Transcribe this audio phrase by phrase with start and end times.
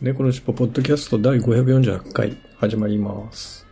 [0.00, 3.66] 猫のしっぽポッドキャスト第548回始まります。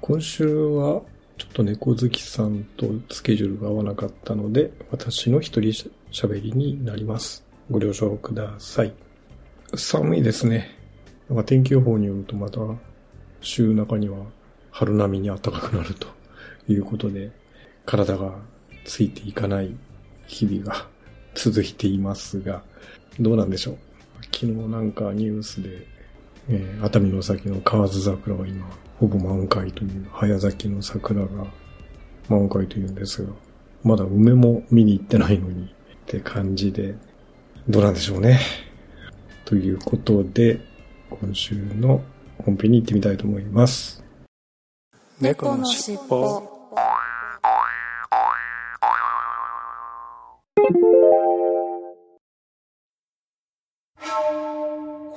[0.00, 1.02] 今週は
[1.38, 7.44] ちょっと猫好きさんとスケジュールが合わなかったので、私の一人しゃべりになります。
[7.70, 8.92] ご了承ください。
[9.74, 10.76] 寒いですね。
[11.30, 12.60] なんか天気予報によるとまた
[13.40, 14.18] 週中には
[14.70, 16.08] 春並みに暖かくなると
[16.68, 17.30] いうことで、
[17.86, 18.38] 体が
[18.84, 19.74] ついていかない
[20.26, 20.86] 日々が
[21.34, 22.62] 続いていますが、
[23.18, 23.78] どうなんでしょう？
[24.26, 25.86] 昨日なんかニュースで、
[26.48, 28.66] えー熱海の先の河津桜は今、
[28.98, 31.46] ほぼ満開という、早咲きの桜が
[32.28, 33.32] 満開というんですが、
[33.82, 36.94] まだ梅も見に行ってないのにって感じで、
[37.68, 38.40] どうなんでしょうね。
[39.44, 40.60] ということで、
[41.08, 42.02] 今週の
[42.38, 44.02] 本編に行ってみたいと思います。
[45.20, 46.59] 猫のしっぽ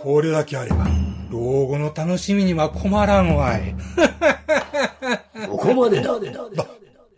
[0.03, 0.85] これだけあれば、
[1.31, 3.73] 老後の楽しみには困らんわい。
[5.47, 6.19] ここまでだ。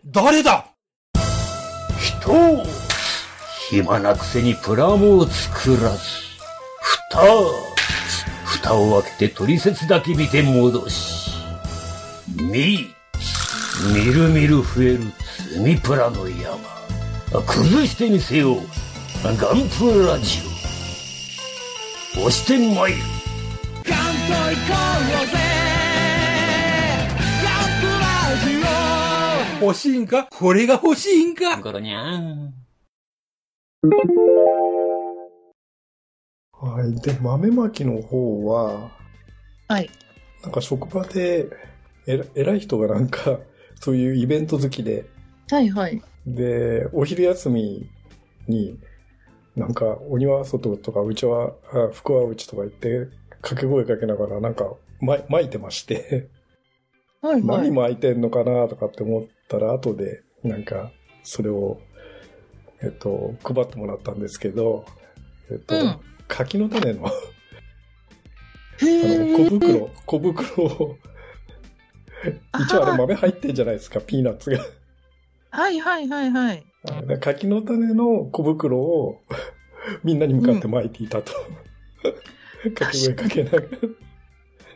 [0.06, 0.66] 誰だ？
[2.00, 2.62] 人を
[3.68, 5.98] 暇なくせにプラモを作らず、
[7.10, 7.26] 蓋、
[8.44, 11.32] 蓋を開けて取説だけ見て戻し、
[12.36, 12.94] み、
[13.92, 15.00] みるみる増える
[15.48, 16.56] 積みプラの山。
[17.46, 18.58] 崩してみせよう。
[19.24, 20.55] ガンプラジオ。
[22.18, 22.98] 押してまいる。
[29.60, 30.28] 欲しいんか？
[30.30, 31.60] これが欲しいんか？
[31.60, 32.54] ゴロニャン。
[36.52, 37.00] はい。
[37.00, 38.90] で、豆まきの方は、
[39.68, 39.90] はい
[40.42, 41.48] なんか職場で、
[42.06, 43.38] えら偉い人がなんか、
[43.80, 45.06] そういうイベント好きで、
[45.50, 47.90] はいはいで、お昼休み
[48.46, 48.78] に、
[49.56, 53.08] なんか、お庭外とか、うちは、あ福は内とか言って、
[53.40, 56.28] 掛け声かけながら、なんか、ま、巻いてまして、
[57.22, 61.80] はい何巻いてんのかなとかって思ったら、後で、なんか、それを、
[62.82, 64.84] えっと、配ってもらったんですけど、
[65.50, 65.96] えっと、うん。
[66.28, 67.10] 柿の種の、あ
[68.84, 70.96] への、小袋、小袋を、
[72.60, 74.58] 一応あれ豆入ってんじゃないですか、ピーナッツが。
[75.50, 76.66] はいはいはいはい
[77.20, 79.22] 柿の種の小袋を
[80.04, 81.32] みんなに向かって巻いていたと。
[82.74, 83.66] 掛け声かけながら。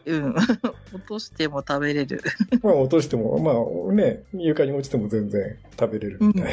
[0.07, 0.35] うん。
[0.35, 2.23] 落としても食べれる。
[2.63, 6.51] まあ落としても、まあね、床に落ちても全然食べれるみたいな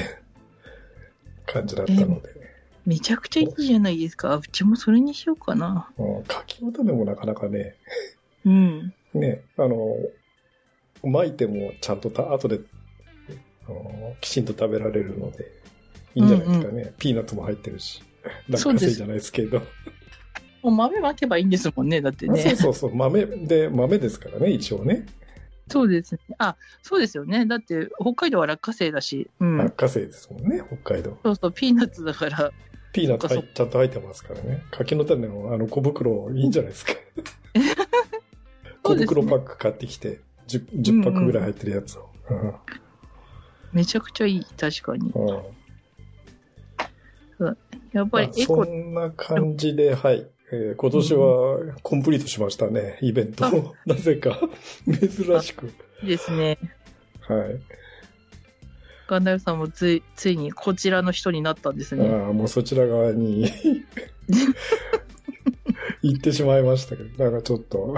[1.45, 2.37] 感じだったので。
[2.85, 4.35] めちゃくちゃいいじゃないですか。
[4.37, 5.91] うちもそれにしようかな。
[5.97, 7.75] うん柿の種もなかなかね、
[8.45, 8.93] うん。
[9.13, 9.97] ね、あの、
[11.03, 12.59] 巻いてもちゃんとた後で、
[14.21, 15.51] きちんと食べられるので、
[16.15, 16.93] いいんじゃないですかね。
[16.97, 18.03] ピーナッツも入ってるし。
[18.49, 19.59] 落花生じゃないですけど。
[20.63, 22.01] もう豆まけばいいんですもんね。
[22.01, 22.55] だってあそうね。
[22.55, 25.05] そうそう、豆で、豆ですからね、一応ね。
[25.69, 26.19] そうですね。
[26.37, 27.45] あ、そうですよね。
[27.45, 29.29] だって北海道は落花生だし。
[29.39, 29.57] うん。
[29.57, 31.17] 落花生ですもんね、北海道。
[31.23, 32.51] そうそう、ピーナッツだから。
[32.93, 34.63] ピーナッツちゃんと入ってますからね。
[34.71, 36.93] 柿の種のあの小袋いいんじゃないですか。
[38.81, 42.09] 小袋パック買ってきて、10, 10パックぐらい入ってるやつを。
[42.29, 42.53] うん
[43.73, 44.45] めちゃくちゃいい。
[44.57, 45.11] 確かに。
[47.39, 47.57] うん
[47.93, 50.27] やっぱりエコ、んな感じで、はい。
[50.51, 53.75] えー今年はコンプリートしましたね、イベント。
[53.85, 54.39] なぜか、
[54.85, 55.71] 珍しく。
[56.03, 56.57] ですね。
[57.21, 57.59] はい。
[59.07, 62.07] ガンダルさんもつい、ついにこちらの人になったんですね。
[62.07, 63.51] ああ、もうそちら側に
[66.01, 67.95] 行ってしまいましたけど、なんかちょっと、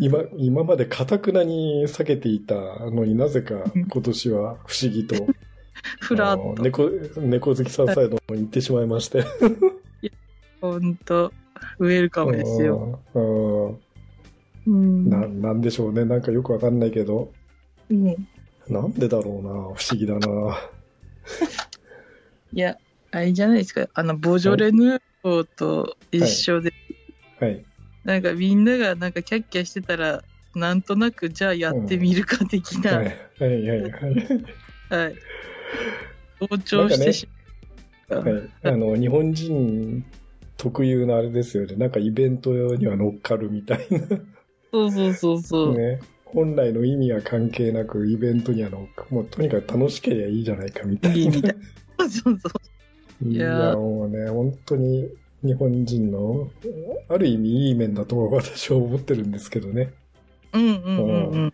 [0.00, 2.54] 今、今までかたくなに避けていた
[2.90, 5.14] のになぜか今年は不思議と、
[6.00, 6.62] ふらっと。
[6.62, 6.90] 猫、
[7.20, 9.24] 猫好きさんサイドに行ってしまいまして。
[10.60, 11.32] ほんと、
[11.78, 13.00] ウェルカムですよ。
[13.14, 15.08] うん。
[15.08, 16.04] な、なんでしょうね。
[16.04, 17.32] なんかよくわかんないけど。
[17.90, 18.28] うん
[18.68, 19.50] なんでだろうな。
[19.50, 20.58] 不思議だな。
[22.52, 22.76] いや、
[23.10, 23.88] あれじゃないですか。
[23.94, 26.72] あの、ボジョレ・ヌーボーと一緒で、
[27.40, 27.64] はい。
[28.08, 30.24] なんかみんながなんかキャッキャしてたら、
[30.54, 33.06] なんとなくじゃあやってみるか的な、はい。
[33.38, 33.68] はい。
[33.68, 33.82] はい。
[33.82, 33.92] はい。
[34.88, 35.14] はい。
[36.40, 37.28] 同調してし
[38.08, 38.24] まう。
[38.24, 40.18] はい、あの日本人っ
[40.56, 41.76] 特有のあれですよね。
[41.76, 43.98] なんかイベントには乗っかるみたいな。
[44.72, 45.78] そうそうそうそう。
[45.78, 46.00] ね。
[46.24, 51.32] 本来の意味は関係なく、イベントには乗っかもうとにかく楽しければいいじゃないかみたいな。
[51.32, 51.38] そ
[52.06, 52.50] うそうそ
[53.22, 53.28] う。
[53.28, 55.10] いやもうね、本当に
[55.42, 56.50] 日本人の、
[57.08, 59.92] ある意味いい面だと私は思ってるんですけどね。
[60.52, 61.52] うんうんうん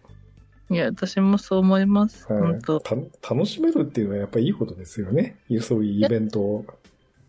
[0.69, 0.75] うん。
[0.75, 2.27] いや、私もそう思います。
[2.33, 2.95] はい本当た
[3.35, 5.37] 楽しめるっていうのはやっぱりいいことですよね。
[5.61, 6.65] そういうイベントを。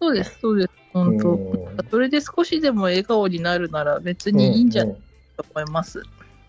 [0.01, 0.69] そうです、そうです。
[0.93, 1.31] 本当。
[1.33, 4.95] うんそれで少しでも笑顔になるなら別にいいんじゃない
[5.37, 6.01] かと思います。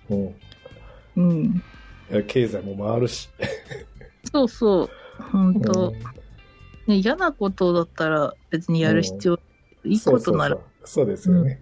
[0.08, 0.34] うんうん
[1.16, 1.62] うん。
[2.10, 3.28] いや経済も回るし。
[4.32, 4.90] そうそう。
[5.32, 6.16] 本当、うん
[6.86, 9.40] ね、嫌なことだったら別にやる必要、
[9.86, 11.60] いいことならそうですよね。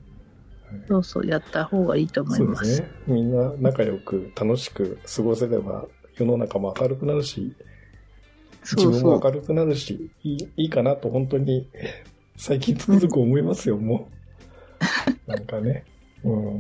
[0.88, 2.61] そうそう、やった方がいいと思いま。
[2.61, 2.91] ですすね。
[3.06, 5.87] みんな仲良く楽しく過ごせれば
[6.17, 7.55] 世の中も明るくなるし、
[8.62, 9.03] 自そうそう。
[9.03, 11.69] 分も明るくなるし、いいいいかなと本当に
[12.37, 14.09] 最近つくづく思いますよ、も
[15.26, 15.31] う。
[15.31, 15.85] なんかね。
[16.25, 16.59] うん。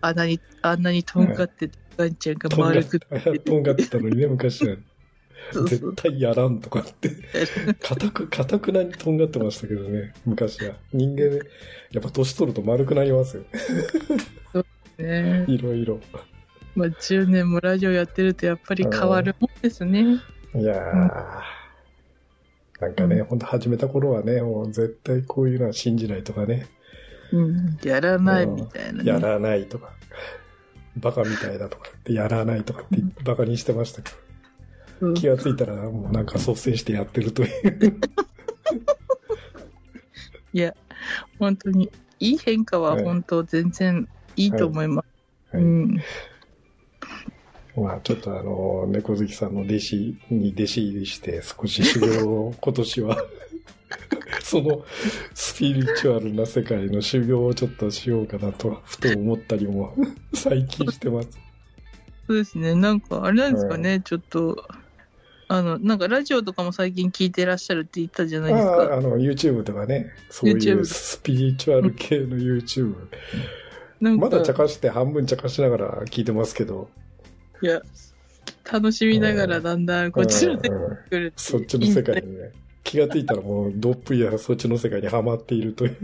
[0.00, 4.76] あんなに、あんなにとんがって、ガンちゃんがとんがっ丸くて、 とんがってたのにね、昔は。
[5.52, 7.10] そうそう絶対やらんとかって。
[7.82, 10.74] 固く、固くなにとんがってましたけどね、昔は。
[10.92, 11.22] 人間、
[11.92, 13.44] やっぱ年取ると丸くなりますよ。
[14.98, 15.44] ね。
[15.48, 16.00] いろいろ。
[16.74, 20.20] まあ、10年もラジオやってるとやっぱり変わるもんですね。
[20.54, 21.64] いやー。
[22.80, 26.66] なんかね、ほんと始めた頃はね、もう絶対こういうのは信じないとかね、
[27.32, 27.78] うん。
[27.82, 29.10] やらないみたいな、ね。
[29.10, 29.92] やらないとか、
[30.96, 34.16] バカみたいだとかってやらないとかってバカにしてましたけど、
[35.00, 38.00] うん気がついたらもうなんか率先してやってるという。
[40.52, 40.74] いや、
[41.38, 45.56] 本当に、いい変化は本当全然いいと思います。
[45.56, 46.00] はいうん。
[47.76, 53.16] まあちょっとあの、猫好きさんの弟子に弟子入りして少し修行を今年は、
[54.42, 54.84] その
[55.34, 59.94] スピリチュアルな世界の修行をちょっとしようかなと、ふと思ったりも
[60.32, 61.30] 最近してます。
[62.26, 62.74] そうですね。
[62.74, 64.64] なんか、あれなんですかね、ちょっと、
[65.48, 68.94] あの、なんかラジオとかも最近聞いてらっしゃるって言ったじゃないですか。
[68.94, 72.94] あの、YouTube ではね、そういうスピリチュアル系の YouTube。
[74.00, 76.88] なんかまだ茶化して半分茶化しながら聞いてますけど、
[77.62, 77.80] いや、
[78.70, 80.76] 楽しみながらだんだんこっちの世界に
[81.10, 82.52] 来るってそっちの世界にね、
[82.82, 85.94] 気がついたらもうどっぷりや そっちの世界にはまっているという。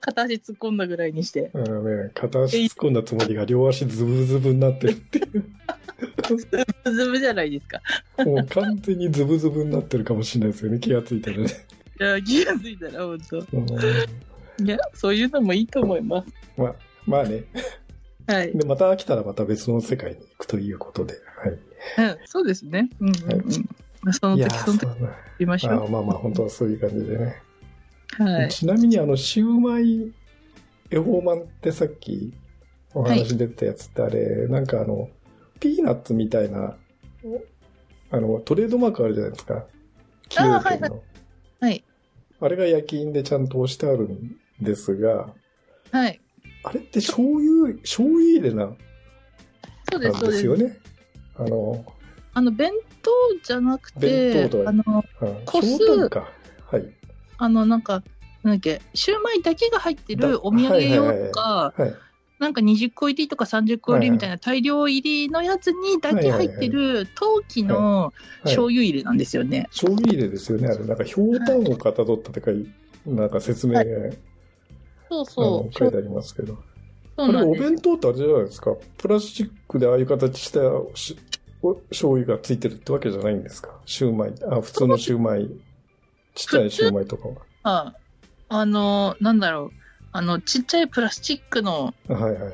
[0.00, 1.42] 片足突っ込んだぐらいにして。
[1.42, 1.50] ね、
[2.14, 5.44] 片足突っ込んだつもりが両足ズブズブになってるっていう。
[6.84, 7.80] ズブじゃないですか。
[8.24, 11.46] もう完全にズブズブになってるかもしれないですよね、気がついたらね。
[12.00, 13.38] いや、気がついたら本当。
[13.38, 13.46] うん
[14.64, 16.28] いや、そういうのもいいと思います。
[16.56, 16.74] まあ、
[17.06, 17.44] まあね。
[18.26, 18.56] はい。
[18.56, 21.14] で、また飽きたらまた別の世界に行くということで。
[21.36, 22.10] はい。
[22.10, 22.88] うん、そうですね。
[23.00, 23.68] うんうんうん。
[24.02, 27.36] まあその時その時そうだやりましょあまあまあ、本当はそういう感じでね。
[28.18, 28.22] う。
[28.22, 28.48] はい。
[28.48, 30.10] ちなみにあの、シウマイ
[30.90, 32.32] 恵方マンってさっき
[32.94, 35.10] お話出てたやつってあれ、なんかあの、
[35.60, 36.76] ピーナッツみたいな、
[38.10, 39.66] あの、トレードマークあるじゃないですか。
[40.30, 41.02] 崎陽軒の。
[41.60, 41.84] はい。
[42.40, 45.32] あれが焼き印でちゃんと押してあるんですが、
[45.90, 46.20] はい。
[46.64, 48.76] あれって醤油、醤油入れな、
[49.90, 50.32] そうです、うです。
[50.32, 50.78] ですよね。
[51.36, 51.84] あの、
[52.34, 52.72] あの、弁
[53.02, 53.10] 当
[53.42, 56.28] じゃなくて弁当と、はあの、うん個数か。
[56.70, 56.84] はい。
[57.38, 58.02] あの、なんか、
[58.42, 61.94] なんだっけ、シューマイだけが入ってだるお土産用はいはいとか、はい。
[62.38, 69.66] なんか20個入りとか30個入りみたいな大量入りのやつにだけ入ってる陶器のはい醤油入れなんですよね。
[69.70, 70.68] 醤油入れですよね。
[70.68, 72.66] あれ、なんか、ひょうたんをかたどったってかい、
[73.06, 73.86] なんか説明、はい
[75.08, 75.66] そうあそう。
[75.66, 76.58] の書いてありますけど。
[77.16, 77.52] あれ、お。
[77.52, 78.74] 弁当ってあれじゃないですか？
[78.98, 80.60] プラスチックでああいう形した
[80.94, 81.16] し
[81.62, 83.70] お醤油がついてるってわけじゃないんですか？
[83.86, 85.48] シューマイ、あ、普通のシューマイ、
[86.34, 87.34] ちっちゃいシューマイとかは。
[87.62, 87.94] あ
[88.48, 89.85] あの、なんだろう。
[90.16, 92.52] あの、ちっちゃいプラスチックの、はいはいはい。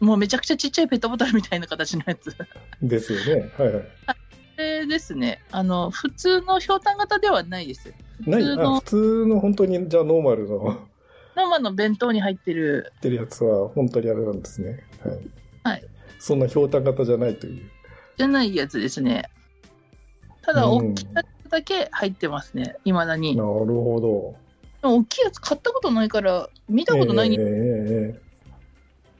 [0.00, 2.36] もうめちゃくちゃちっちゃいペットボトルみたいな形のやつ。
[2.82, 3.50] ですよね。
[3.56, 3.84] はいはい。
[4.54, 5.42] これですね。
[5.50, 7.94] あの、普通のひょうたん型ではないです。
[8.26, 10.86] ない、普通のあ、普通の本当に、じゃあノーマルの
[11.34, 14.84] 生の弁当に入ってる、ってるやつは本当にあれなんですね。
[15.02, 15.20] はい。
[15.64, 15.84] はい。
[16.18, 17.70] そんなひょうたん型じゃないという。
[18.18, 19.24] じゃないやつですね。
[20.42, 22.76] ただ、うん大きいやつだけ入ってますね。
[22.84, 23.34] 未だに。
[23.34, 24.43] なるほど。
[24.90, 27.48] 大きいやつ買ったことないから、見たことないに、えええ
[28.16, 28.20] え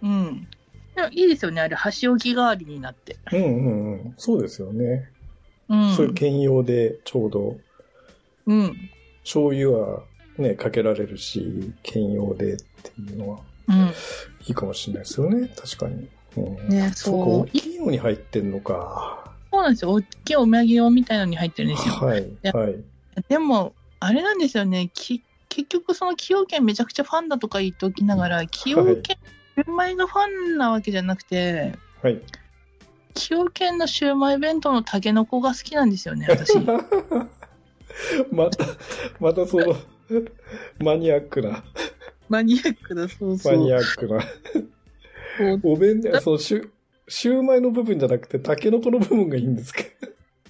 [0.03, 0.49] うん。
[0.95, 3.17] でもいいですよね、あれ、箸置き代わりになって。
[3.33, 4.15] ええうんうんうん。
[4.17, 5.11] そうですよね。
[5.69, 5.95] うん。
[5.95, 7.57] そういう兼用でちょうど、
[8.47, 8.91] うん。
[9.23, 10.03] 醤油は
[10.39, 13.75] ね、かけられるし、兼用でっていうのはうん。
[14.47, 15.49] いいかもしれないですよね。
[15.57, 16.09] 確かに。
[16.37, 19.25] うん、ねそうか、そう大きいのに入ってんのか。
[19.51, 19.93] そうなんですよ。
[19.93, 21.95] 大きいお土産用みたいなのに入ってるんですよ。
[21.95, 22.29] はい。
[22.43, 22.77] やはい。
[23.29, 24.91] でも、あれなんですよね。
[24.95, 29.17] 結結局その崎陽軒めちゃくちゃファンだとか言っておきながら、崎陽軒、
[29.55, 32.21] シューマイがファンなわけじゃなくて、はい。
[33.15, 36.59] 崎陽軒のシューマイ弁当のタケノコが好きなんですよね、私。
[38.33, 38.67] また、
[39.21, 39.77] またその、
[40.81, 41.63] マニアックな、
[42.29, 43.57] マニアックだ、そうそう。
[43.57, 44.25] マニアックな。
[45.63, 46.69] お弁当、そのシュ、
[47.07, 49.83] シューマイの部分じゃなくて、タケノコの部分がいいんですか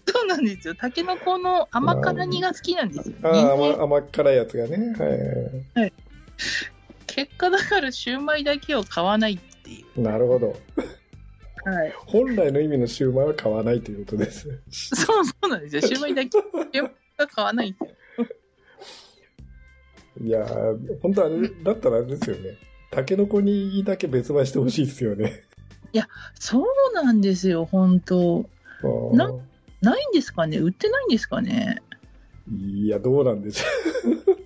[0.12, 0.74] そうなんですよ。
[0.74, 3.16] タケノコの甘辛煮が好きなんですよ。
[3.22, 4.94] ああ、人甘参甘辛いやつがね。
[5.74, 5.92] はい。
[7.06, 10.56] 結果だからシューマイだけを買わないっていなるほど。
[10.76, 11.70] う。
[11.70, 11.92] はい。
[12.06, 14.48] 本来の意味のシューマイは買わないということです。
[14.70, 15.82] そうそうなんですよ。
[15.82, 17.96] シューマイだけ、シューマイが買わないんですよ。
[20.22, 22.56] いやー、本当あれ、だったらあれですよね。
[22.90, 25.44] タケノコにだけ別売してほしいですよね。
[26.34, 28.44] そうなんですよ、本当
[28.82, 29.40] あー
[29.84, 30.58] なないんですかね？
[30.58, 31.82] 売ってないんですかね？
[32.50, 33.62] いや、どうなんでし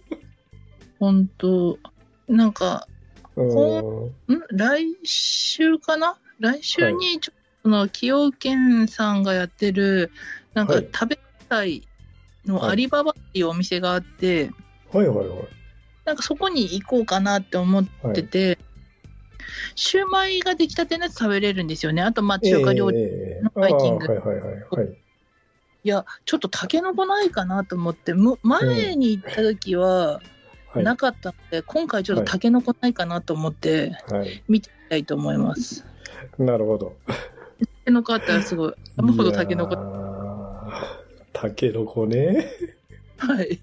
[0.98, 1.78] 本当。
[2.28, 4.32] なんか、ょう。
[4.32, 4.42] うんん？
[4.50, 6.16] 来週かな？
[6.40, 10.12] 来週にちょっとその崎陽軒さんがやってる
[10.54, 10.88] なんかはい。
[10.92, 11.18] 食べ
[11.48, 11.82] たい
[12.46, 12.70] のはい。
[12.70, 14.50] アリババっていうお店があって、
[14.92, 15.38] はいはいはい。
[16.04, 18.58] なんかそこに行こうかなって思ってて、
[19.74, 22.02] シューマイが出来たてのやつ食べれるんですよね。
[22.02, 24.06] あとまあ中華料理、ええええのバイキング。
[24.06, 24.62] あーはいはいはい。
[24.70, 24.98] はい。
[25.84, 30.20] いやちょっとタケノコないかなと思ってむ前に行った時は
[30.70, 30.84] はい。
[30.84, 34.42] なかったので、今回ちょっとタケノコないかなと思ってはい。
[34.48, 35.84] 見てみたいと思います。
[36.38, 36.96] なるほど。
[37.06, 37.14] タ
[37.86, 39.76] ケノコあったらすごい山ほどタケノコ
[41.32, 42.50] タケノコね。
[43.16, 43.60] はい。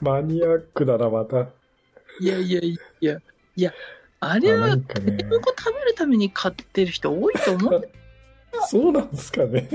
[0.00, 1.48] マニアックだな、また。
[2.20, 3.18] いやいやいや、
[3.56, 3.72] いや、
[4.20, 7.88] あれは、タケノコ食べるために買ってる人多いと思う。
[8.68, 9.68] そうなんですかね。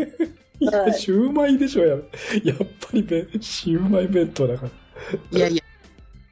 [0.59, 1.95] いや、はいシューマイでしょ、や
[2.43, 4.67] やっぱりべシューマイ弁当だか
[5.31, 5.63] いやいや、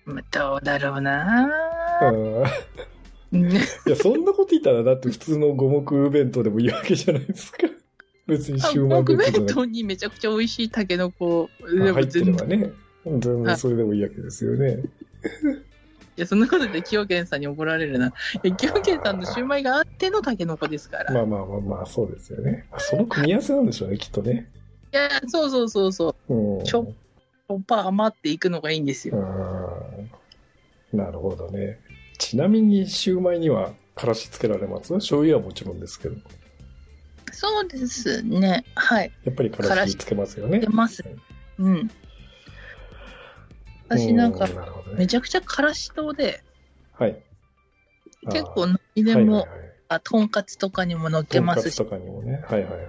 [0.05, 1.50] まあどうだろうな
[2.01, 2.12] ら。
[2.12, 2.43] うん
[3.31, 7.60] ねいや、そんなこと言ったら、だって普通の五目弁当でもいいわけじゃないですか。
[8.25, 12.72] 別にシューマイ弁弁当じゃな当にめちゃくちゃ美味しいタケノコ入ってればね。
[13.05, 14.79] 全はい然それでもいいわけですよね。
[16.17, 18.07] いや、そんなこと言って、崎陽軒さんに怒られるな。
[18.07, 18.12] い
[18.43, 21.13] や、崎陽軒さんのシューマイがあってのタケノコですから。
[21.13, 22.67] まあまあまあまあ、そうですよね。
[22.71, 24.51] あその組み合わせなんでしょうね、きっとね。
[24.93, 26.33] いや、そうそうそうそう。
[26.33, 26.63] うん。
[26.63, 29.15] ちょチョッパー余っていくのがいいんですよ。
[29.17, 29.19] う
[30.95, 31.79] んなるほどね。
[32.17, 34.93] ちなみにシューマイにはからしつけられます？
[34.93, 36.15] 醤油はもちろんですけど。
[37.33, 38.63] そうですね。
[38.75, 39.12] はい。
[39.25, 40.59] やっぱりからしつけますよね。
[40.59, 41.03] 出ます。
[41.59, 41.91] うん。
[43.89, 44.48] 私なんか。
[44.98, 46.44] めちゃくちゃからし糖で、
[46.94, 47.22] はい。
[48.32, 52.44] 結構あ何でも、いはいはいあとんかつとかにも乗っけますし、とかにもね。
[52.46, 52.82] はいはいはい。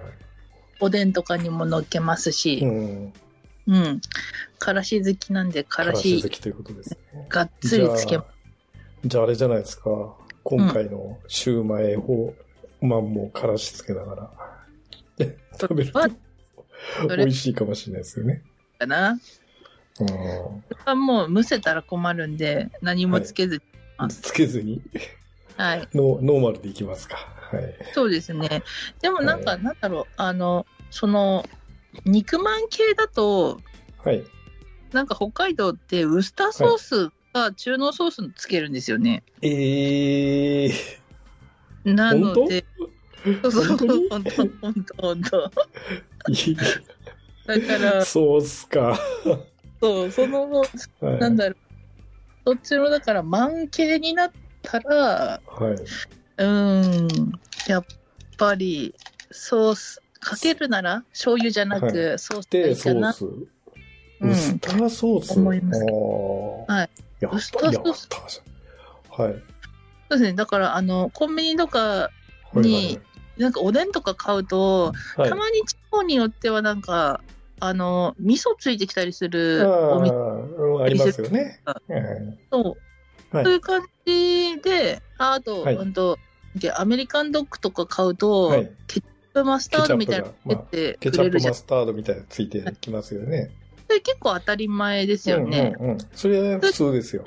[0.81, 3.13] おでんとかにも乗っけますうし、ん。
[3.67, 4.01] うん。
[4.57, 7.27] からし好きなんで、かかららしし好きということですね。
[7.29, 8.25] がっつりつけじゃあ、
[9.05, 9.89] じゃああれじゃないですか。
[10.43, 12.33] 今回のシューマイを、
[12.81, 14.31] まあもうからしつけながら
[15.59, 16.01] 食べると
[17.07, 18.41] 美味しいかもしれないですよね。
[18.77, 19.17] かな。
[20.95, 23.61] もう蒸せたら困るんで、何もつけず、
[23.97, 24.81] はいつけずに？
[25.57, 25.87] はい。
[25.93, 27.17] ノーノーマルでいきますか。
[27.51, 27.75] はい。
[27.93, 28.63] そうですね。
[29.01, 31.45] でもなんか、はいなんだろう、あの、その、
[32.05, 33.59] 肉まん系だと、
[34.03, 34.23] はい。
[34.93, 39.23] なんか北海道ってウスターソースが中濃ソースつけるんですよね。
[39.41, 40.73] えー、
[41.83, 42.65] なので、
[43.41, 44.09] そうそう、本当に？
[44.09, 44.49] 本当本
[44.85, 45.51] 当本当
[46.31, 46.55] い
[47.45, 48.97] だから、そうっすか。
[49.81, 50.67] そう、その、は
[51.17, 51.19] い。
[51.19, 51.57] なんだろう、
[52.45, 54.31] そっちの、だから、マン系になっ
[54.61, 55.73] たら、はい。
[55.73, 57.31] うーん、
[57.67, 57.85] やっ
[58.37, 58.93] ぱり、
[59.31, 63.13] ソース、かけるなら、醤油じゃなく、はソースがいで、いかな。
[63.13, 63.47] ソース。
[64.21, 65.39] うんウスターソース。
[65.39, 65.81] 思います
[66.67, 66.89] はい。
[67.25, 68.17] ウスターソースた。
[69.23, 69.33] はい。
[69.33, 69.39] そう
[70.09, 70.33] ですね。
[70.33, 72.09] だから、あの、コンビニとか、は
[72.55, 72.99] いに
[73.37, 75.29] なんかおでんとか買うと、はい。
[75.29, 77.21] たまに地方によってはなんか、
[77.59, 81.61] あの、味噌ついてきたりすあるお店ありますよね。
[81.65, 81.93] あう
[83.31, 86.17] はいそういう感じで、ああと、はいうんと、
[86.55, 88.71] でアメリカンドッグとか買うと、はい。
[88.87, 91.51] ケチャップマスタードみたいなのケチャップがつけてケチャップくれるじゃん。
[91.51, 93.51] マスタードみたいなのついてきますよね。
[93.87, 95.75] それ結構当たり前ですよね。
[95.79, 95.97] うんうんうん。
[96.13, 97.23] それは普通ですよ。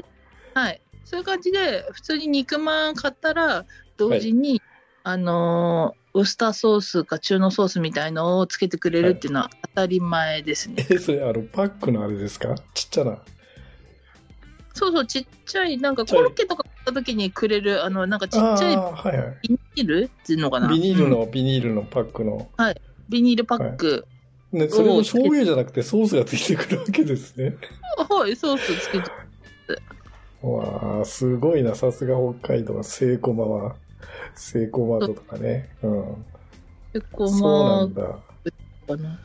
[0.54, 0.80] はい。
[1.04, 3.64] そういう感じで、普通に肉まん買ったら、
[3.96, 4.60] 同時に、
[5.04, 10.86] あのーウスターソースか中濃ソースみたいのをつけてくれるっていうのは当たり前ですね。
[10.90, 12.54] え、それ、あの、パックのあれですか？
[12.74, 13.18] ちっちゃな。
[14.74, 19.38] そうそう、ちっちゃい、なんかコロッケとか買った時にくれる、あの、なんかちっちゃいああー、はいはい。
[19.42, 20.68] ビニールっていうのかな？
[20.68, 22.50] ビニールうんの、ビニールのパックの。
[23.08, 24.06] ビニールパック
[24.52, 27.56] ね、それも醤油じゃなくてソースがついてくるわけですね。
[27.96, 29.10] はい、ソースつけて。
[30.42, 31.74] わあ、すごいな。
[31.74, 33.76] さすが北海道は、セイコマは、
[34.34, 35.68] セイコマートとかね。
[35.82, 36.24] うん。
[36.92, 38.02] 結構そうなまんだ。
[38.02, 39.18] あ、かな。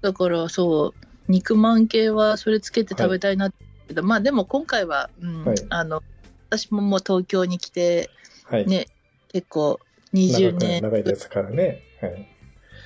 [0.00, 0.94] だからそう、
[1.28, 3.52] 肉まん系はそれつけて食べたいなっ
[3.88, 6.02] て、まあでも今回は、うんはいあの、
[6.50, 8.10] 私ももう東京に来て、
[8.44, 8.66] はい。
[8.66, 8.86] ね、
[9.32, 9.80] 結構
[10.12, 11.82] 20長く年、長いですからね。
[12.00, 12.28] はい。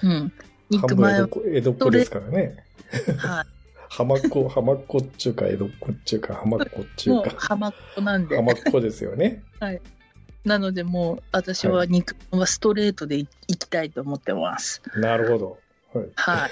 [0.02, 0.32] うん、
[0.70, 2.64] 肉まんは江戸江戸っ子ですからね。
[3.18, 3.46] はい。
[3.88, 7.36] 浜っ子、浜っ子っちゅうか、江戸っ子っちゅうか、浜っ子っちゅもううか。
[7.38, 8.36] 浜っ子なんで。
[8.36, 9.42] 浜っ子ですよね。
[10.46, 14.80] なのでもう私は肉はストレートでいいきたいと思ってます。
[14.94, 15.58] なるほど。
[15.92, 16.08] はい。
[16.14, 16.50] はい。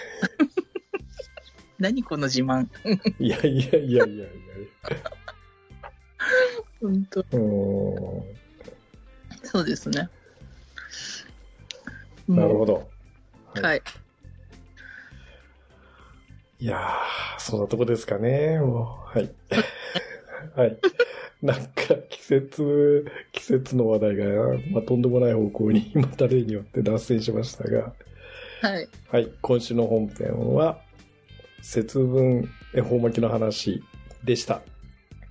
[1.78, 2.66] 何この自慢。
[3.20, 4.28] いやいやいやいやい
[6.80, 7.26] 本当や。
[7.30, 8.36] うーん。
[9.44, 10.10] そうですね。
[12.26, 12.90] なるほど。
[13.54, 13.62] ど。
[13.62, 13.82] はい。
[16.58, 19.18] いやー、そんなとこですかね、もう。
[19.18, 19.32] はい。
[20.56, 20.78] はい。
[21.44, 24.24] なんか、季節、季節の話題が、
[24.72, 27.92] まあ、とんでもない方向に、また例によって脱線しましたが、
[28.62, 28.88] はい。
[29.10, 29.30] はい。
[29.42, 30.80] 今週の本編は、
[31.60, 33.84] 節分恵方巻きの話
[34.24, 34.62] でした。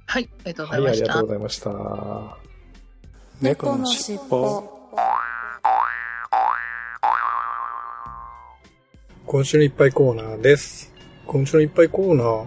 [0.06, 0.30] はい。
[0.46, 1.08] ありがとうごはい、ありざいました。
[1.08, 2.38] がとうございました。
[3.42, 4.64] 猫のしっぽ
[9.26, 10.94] 今週のいっぱいコーナーです。
[11.26, 12.46] 今週のいっぱいコーナー、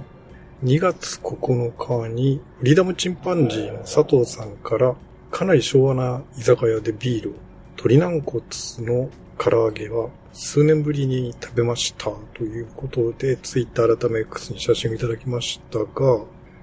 [0.65, 4.95] 2月9日に、フリーダムチンパンジーの佐藤さんから、
[5.31, 7.33] かなり昭和な居酒屋でビールを、
[7.77, 8.43] 鶏軟骨
[8.79, 15.85] の唐揚げは数年ぶりに食べましたということで、ツイッター改め X に写真をいただきましたが、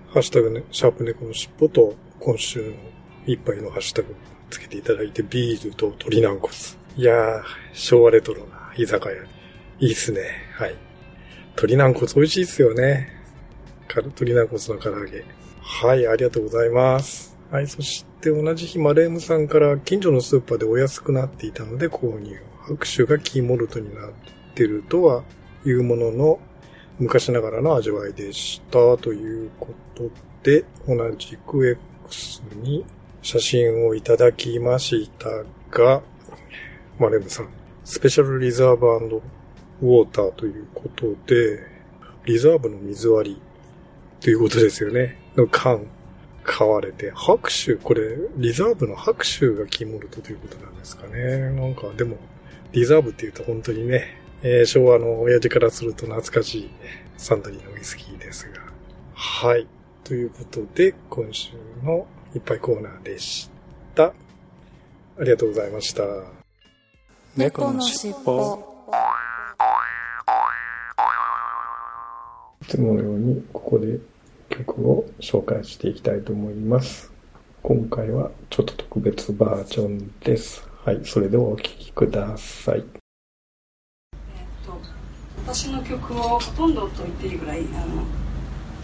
[0.08, 2.74] ハッシュタグね、シャープ猫のしっぽと、今週の
[3.28, 4.16] 一杯のハッシュタグ
[4.50, 6.52] つけていただいて、ビールと鶏軟骨。
[6.98, 7.42] いやー、
[7.74, 9.16] 昭和レトロな居酒屋。
[9.80, 10.22] いいっすね。
[10.56, 10.76] はい。
[11.50, 13.23] 鶏軟骨美味しいっすよね。
[13.88, 15.25] か鶏軟骨の唐揚げ。
[15.62, 17.38] はい、ありがとうございます。
[17.52, 22.36] はい、そして同じ日、マレームさんから近所のスーパーでお安くなっていたので購入。
[22.64, 24.12] 拍手がキーモルトになっ
[24.55, 25.24] てるとは
[25.66, 26.40] いうものの、
[27.00, 28.98] 昔ながらの味わいでした。
[28.98, 30.10] ということ
[30.44, 32.86] で、同じく X に
[33.22, 35.29] 写真をいただきました
[35.72, 36.01] が、
[37.00, 37.50] マレームさん、
[37.84, 41.60] スペシャルリザーブウォーターということで、
[42.25, 43.42] リザーブの水割り
[44.24, 45.18] ということですよね。
[45.36, 45.86] の缶、
[46.44, 51.51] 買われて、拍手、これ、リザーブの拍手がキーモルトということなんですかね。
[51.51, 52.16] なんか、でも、
[52.72, 56.70] リザーブって言うと本当にね、えー昭和の親父からすると懐かしい
[57.18, 58.62] サントリーのウイスキーですが。
[59.14, 59.68] はい。
[60.05, 61.51] ということで、今週
[61.83, 63.50] のいっぱいコーナーでし
[63.94, 64.05] た。
[64.05, 64.14] あ
[65.20, 66.03] りがとうございました。
[67.36, 68.70] 猫のしっぽ
[72.62, 74.00] いつものようにここで
[74.53, 77.11] 曲を紹介していきたいと思います。
[77.63, 80.68] 今回はちょっと特別バージョンです。
[80.85, 82.83] はい、それではお聴きください。
[84.13, 84.79] えっと
[85.46, 88.03] 私の曲をほとんどと言っていいぐらいあの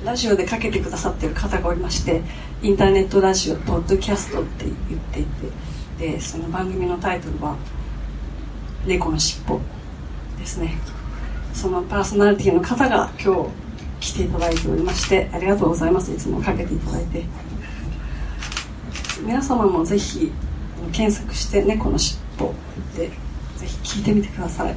[0.03, 2.21] ラジオでかけてくださってる方がおりまして
[2.61, 5.25] インターネットラジオポッドキャストって言ってい
[5.99, 7.57] てでその番組のタイトルは
[8.87, 9.59] 「猫のしっぽ」
[10.39, 10.77] ですね
[11.53, 13.49] そのパーソナリティの方が今日
[13.99, 16.11] 来ていただいておりましてありがとうございます。
[16.11, 17.25] いつもかけていただいて。
[19.25, 20.31] 皆様もぜひ
[20.93, 22.53] 検索して「猫のしっぽ」
[22.95, 23.07] で
[23.57, 24.75] ぜひ聞いてみてください。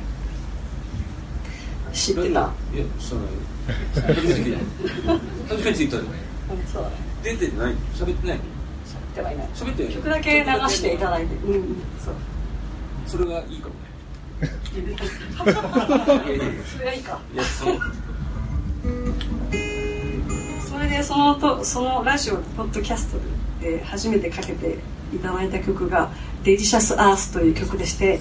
[1.92, 2.26] 知ってた？
[2.26, 2.50] いや、
[2.98, 3.20] その、
[3.94, 4.22] 初めて。
[4.24, 5.12] 聞いた。
[5.48, 5.78] 初めて。
[5.78, 5.90] 聞い。
[5.90, 5.98] そ
[6.80, 7.48] うだね出て。
[7.56, 8.26] ない喋って。
[8.26, 8.40] ない
[9.14, 9.84] ではいない喋って。
[9.84, 10.94] ない曲だけ流して。
[10.94, 11.34] いただいて。
[11.36, 12.14] うんそう
[13.06, 13.74] それがいいかも
[14.40, 14.50] ね。
[16.66, 17.78] それがいいかいや、その、
[20.68, 24.78] それでそのとそのラジオポッドキャストで初めてかけて
[25.14, 26.10] いただいた曲が
[26.42, 28.20] 「デリシャス・アース」という曲でして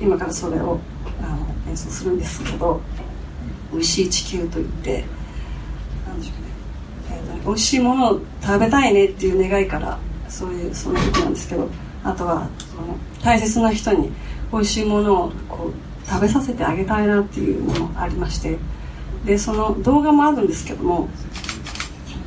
[0.00, 0.80] 今からそれを
[1.20, 2.80] あの演奏するんですけど
[3.72, 5.04] 「美味しい地球」といって
[6.06, 6.42] なんでしょう
[7.12, 11.68] ね,、えー美味しいものを食べたいねっていう願いからそういうその曲なんですけど
[12.04, 14.10] あとはその大切な人に
[14.52, 18.56] 美味しいものをこう食べさせてあげたいなっていうのもありまして
[19.24, 21.08] でその動画もあるんですけども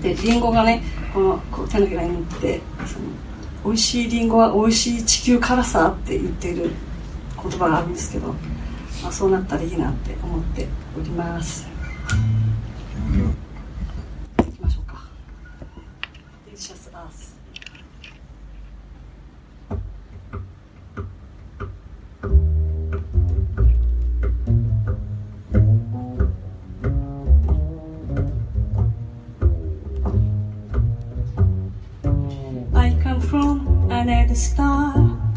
[0.02, 3.06] でリンゴがねこのこう手のひらに乗ってその
[3.64, 6.72] 美味しいリンゴは美味しい地球からさって言ってる
[7.42, 8.34] 言葉があるんですけど、
[9.04, 11.68] まあ、そうなったらいいなって思っております。
[14.38, 15.04] 行きましょうか。
[16.46, 16.58] デリ
[34.42, 34.94] star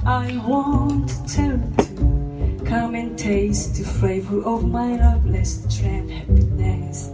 [0.07, 7.11] I want to you to Come and taste the flavor of my loveless trend happiness.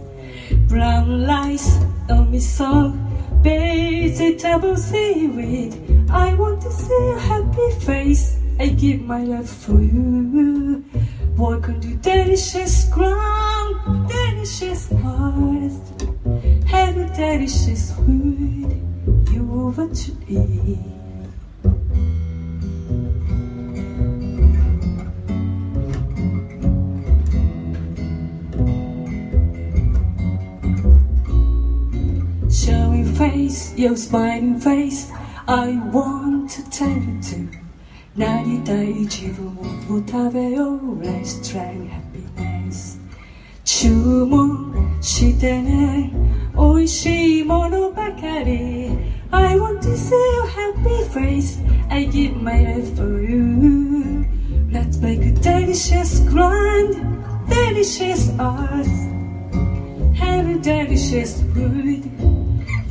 [0.67, 1.75] Brown rice,
[2.09, 2.95] a miso,
[3.43, 5.73] vegetable seaweed.
[6.09, 10.83] I want to see a happy face I give my love for you.
[11.35, 15.71] Boy, can do delicious ground, delicious heart
[16.67, 18.69] Have a delicious food
[19.31, 19.43] You
[19.75, 21.00] what you eat
[33.20, 35.10] face, your smiling face
[35.48, 37.66] I want to tell you to
[38.16, 39.46] なりたい自分
[39.90, 42.98] を食べよう Let's try happiness
[43.64, 46.10] 注文してね
[46.54, 48.90] 美味しいものばかり
[49.30, 51.58] I want to see your happy face
[51.90, 54.24] I give my life for you
[54.70, 56.96] Let's make a delicious grind
[57.48, 58.86] Delicious art
[60.16, 62.39] Have a delicious food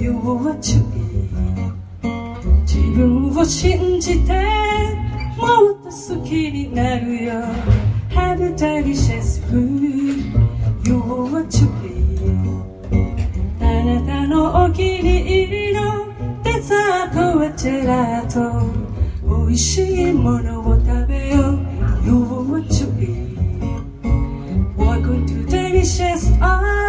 [0.01, 1.31] You are what you eat
[2.63, 4.33] 自分を信じて
[5.37, 7.35] もっと好きになるよ
[8.09, 10.33] Have a delicious food
[10.89, 11.91] You are what you be
[13.61, 16.07] あなたのお気に入りの
[16.45, 18.41] デザートはジェラート
[19.29, 21.59] 美味しいものを食べよう
[22.07, 23.29] You are what you be
[24.79, 26.80] Welcome to delicious art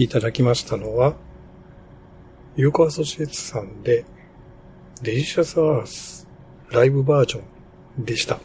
[0.00, 1.14] きいただきましたのは、
[2.56, 4.06] ユーコアソシエツさんで、
[5.02, 6.26] デリシャスアース
[6.70, 7.42] ライブバージョ
[8.00, 8.38] ンでした。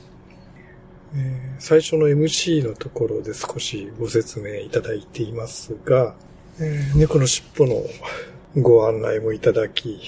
[1.15, 6.15] えー最初の MC のところで少しご説明いただいていますが、
[6.59, 10.01] えー猫の尻尾のご案内もいただき、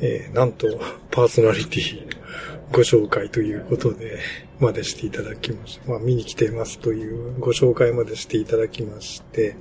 [0.00, 0.68] えーなんと
[1.10, 2.06] パーソナリティ
[2.70, 4.20] ご紹介ということで、
[4.60, 5.90] までしていただきました。
[5.90, 9.56] まあ見に来ていますというご紹介までしていただきまして、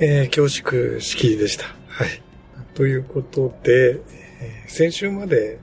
[0.00, 1.66] えー恐縮しきりでした。
[1.86, 2.20] はい。
[2.74, 4.00] ということで、
[4.40, 5.60] えー先週まで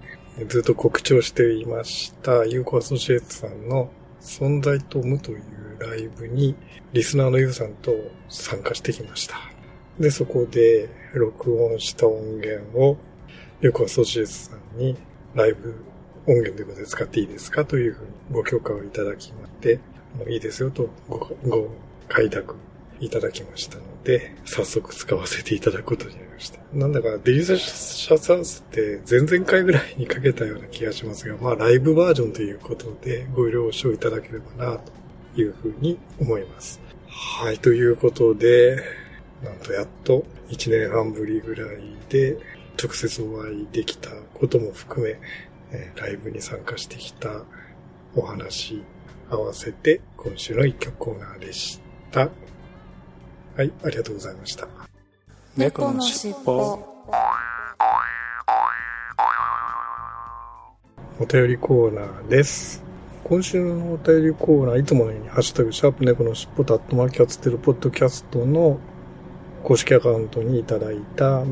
[0.48, 3.92] ずっと告知をしていました、ユーコアソシエイツさんの
[4.22, 5.42] 存在と無という
[5.80, 6.56] ライブに、
[6.94, 7.94] リスナーのユウさんと
[8.30, 9.36] 参加してきました。
[10.00, 12.98] で、そこで録音した音源を、
[13.60, 14.96] ユーコアソシエイツさんに
[15.36, 15.76] ライブ
[16.26, 19.80] 音源ということで使っていいですかというふうにご許可をいただきまして、
[20.18, 21.68] もういいですよとごご
[22.08, 22.56] 開拓
[23.02, 26.60] いただきましたので、早速使わせていただくことになりました。
[26.74, 34.92] なんだかデリシャスハウスって前々回ぐらいにかけたような気がしますが、まあライブバージョンということでご了承いただければなと
[35.40, 36.80] いうふうに思います。
[37.08, 38.78] はい、ということで、
[39.44, 42.38] なんとやっと1年半ぶりぐらいで
[42.82, 45.20] 直接お会いできたことも含め、
[45.96, 47.44] ライブに参加してきた
[48.16, 48.84] お話
[49.30, 51.80] 合わせて今週の一曲コーナーでし
[52.12, 52.30] た。
[53.56, 54.68] はい、ありがとうございました。
[55.58, 56.80] 猫のしっぽ
[61.20, 62.82] お便りコーナーです。
[63.26, 68.80] 今週のお便りコーナー、いつものように、ハッシュタグ、シャープ猫のしっぽとアットマークキャッツテルポッドキャストの
[69.64, 71.44] 公式アカウントにいただいた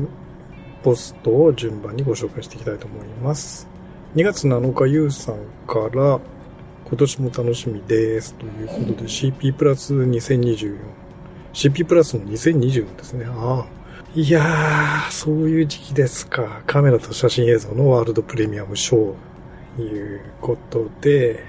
[0.82, 3.68] ポストを順番にご紹介していきたいと思います。
[4.14, 5.36] 2月7日、ゆうさん
[5.66, 6.18] から、
[6.86, 8.34] 今年も楽しみです。
[8.34, 11.09] ということで、CP プラス2024。
[11.52, 13.26] CP プラスの2024ですね。
[13.28, 13.80] ああ。
[14.14, 16.62] いやー、そういう時期ですか。
[16.66, 19.30] カメラと写真映像のワールドプレミアムショー。
[19.78, 21.44] いうことで、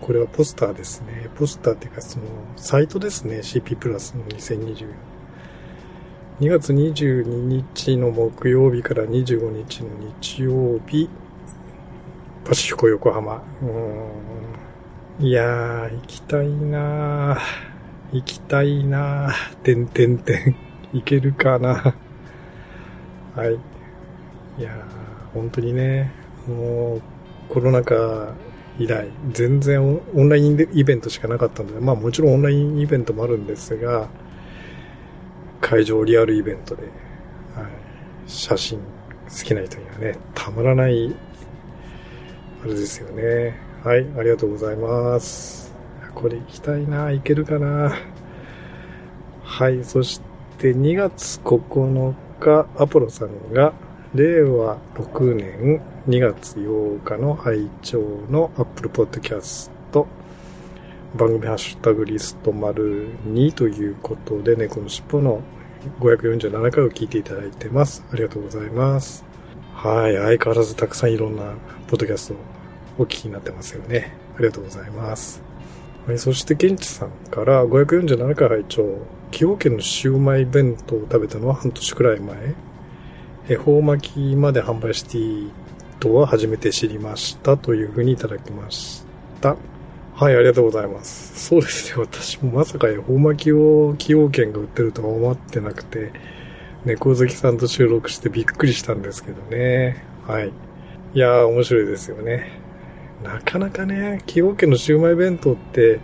[0.00, 1.28] これはポスターですね。
[1.36, 2.24] ポスターっていうか、その、
[2.56, 3.38] サイトですね。
[3.38, 4.86] CP プラスの2024。
[6.40, 11.08] 2月22日の木曜日から25日の日曜日、
[12.44, 13.42] パシフィコ横浜。
[13.62, 17.69] うーんいやー、行きたいなー
[18.12, 20.56] 行きたいなーてんてんてん。
[20.92, 21.94] 行けるかな
[23.36, 23.54] はい。
[24.58, 26.12] いやー、本当にね、
[26.48, 27.02] もう、
[27.48, 28.34] コロナ禍
[28.78, 34.08] 以来、全然オオンラインイベントしかなかったので、まあもちろんオンラインイベントもあるんですが、
[35.60, 36.90] 会場リアルイベントで、はい、
[38.26, 38.84] 写真好
[39.44, 41.14] きな人にはね、たまらない、
[42.64, 43.56] あれですよね。
[43.84, 45.69] はい、ありがとうございます。
[46.14, 47.92] これ行きたいな、行けるかな。
[49.42, 50.20] はい、そし
[50.58, 53.72] て2月9日、アポロさんが、
[54.14, 59.70] 令和6年2月8日の拝聴の Apple Podcast
[61.16, 65.40] 番組ハッシュタグリスト丸2ということで、猫のしっぽの
[65.98, 68.04] 547回を聞いていただいてます。
[68.12, 69.24] ありがとうございます。
[69.74, 70.14] はい。
[70.14, 71.42] 相変わらずたくさんいろんな
[71.88, 72.36] ポッドキャストを
[72.98, 74.12] お聞きになってますよね。
[74.36, 75.49] ありがとうございます。
[76.10, 76.18] はい。
[76.18, 78.98] そして、ケンチさんから547回拝聴
[79.30, 82.54] 崎陽軒のシウマイ弁当を食べたのは半年くらい前。
[83.48, 85.52] 恵方巻きまで販売していい
[86.00, 89.04] とは初めて知りましたというふうにいただきまし
[89.40, 89.56] た。
[90.16, 91.46] はい、ありがとうございます。
[91.46, 96.10] そうですね、私もまさか恵方巻きを崎陽軒が売ってるとは思ってなくて、
[96.84, 100.04] 猫好きさんと収録してびっくりしたんですけどね。
[100.26, 100.50] はい。
[101.14, 102.59] いやー、面白いですよね。
[103.22, 106.00] なかなかね、崎陽軒のシウマイ弁当って、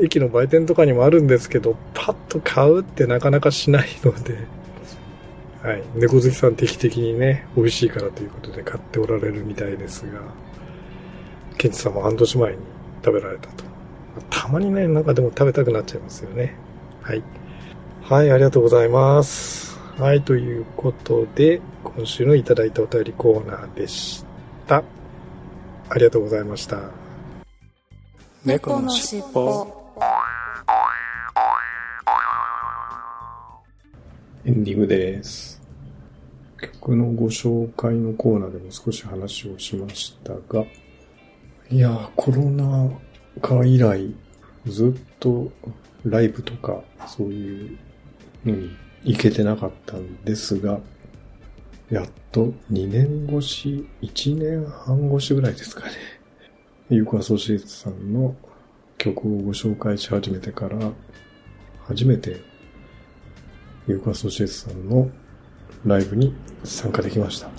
[0.00, 4.38] 駅の売店とかにもあるんですけど、パッと買うってなかなかしないので、
[5.62, 5.82] はい。
[5.94, 10.20] 猫好きさん定期的にね、美味しいからということで買っておられるみたいですが、
[11.56, 12.58] ケンチさんも半年前に
[13.02, 13.64] 食べられたと。
[14.28, 16.54] たまにね、なんかでも食べたくなっちゃいますよね。
[17.00, 17.22] はい。
[18.02, 19.78] はい、ありがとうございます。
[19.98, 24.24] はい、ということで、今週のいただいたお便りコーナーでし
[24.66, 24.84] た。
[25.94, 26.90] ありがとうございました。
[28.44, 29.94] 猫のしっぽ
[34.44, 35.62] エンディングです。
[36.60, 40.64] 曲のご紹介のコーナーでも少し話をしましたが、
[41.70, 42.90] いやー、コロナ
[43.40, 44.12] 禍以来、
[44.66, 45.48] ずっと
[46.04, 47.78] ライブとか、そういう
[48.44, 50.80] のに行けてなかったんですが、
[51.90, 55.92] やっと2年越し、1年半越しぐらいですかね。
[56.88, 58.34] ユーコアソシエイツさんの
[58.96, 60.92] 曲をご紹介し始めてから、
[61.84, 62.40] 初めて
[63.86, 65.10] ユーコアソシエイツさんの
[65.84, 67.48] ライブに参加できました。
[67.48, 67.52] は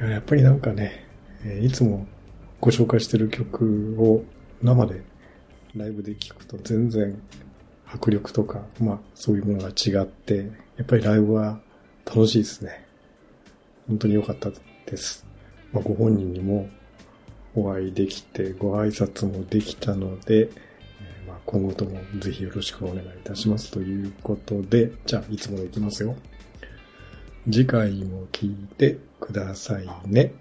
[0.00, 1.06] いややっぱりなんかね、
[1.44, 2.06] えーいつも
[2.62, 4.24] ご紹介してる曲を
[4.62, 5.02] 生で
[5.74, 7.20] ライブで聴くと全然
[7.86, 11.60] 迫力とか、まあそういうものが違って、やっぱりライブは
[12.06, 12.85] 楽しいですね。
[13.88, 14.50] 本当に良かった
[14.86, 15.26] です。
[15.72, 16.68] まあ、ご本人にも
[17.54, 20.50] お会いできて、ご挨拶もできたので、え
[21.26, 26.16] まあ、今後ともぜひよろしくお願いいたしますということで、じゃあいつものいきますよ。
[27.50, 30.32] 次回も聞いてくださいね。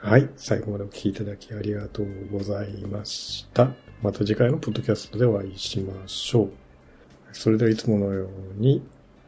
[0.00, 0.28] はい。
[0.36, 3.72] 最後までお聞きいただきありがとうございました。
[4.00, 6.50] また次回のポッドキャストでお会いしましょう。
[7.32, 8.80] それではいつものように、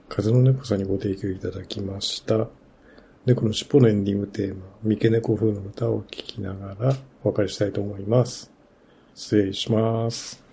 [0.08, 2.48] 風の猫さんにご提供いただきました。
[3.26, 8.50] 猫の尻尾のエンディングテーマ、三毛猫風の歌を聴きながらお別れしたいと思います。
[9.14, 10.49] 失礼します。